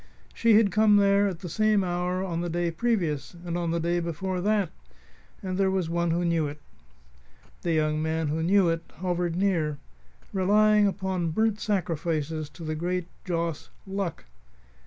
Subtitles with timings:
[0.33, 3.79] She had come there at the same hour on the day previous, and on the
[3.79, 4.71] day before that;
[5.43, 6.59] and there was one who knew it.
[7.61, 9.77] The young man who knew it hovered near,
[10.33, 14.25] relying upon burnt sacrifices to the great joss, Luck.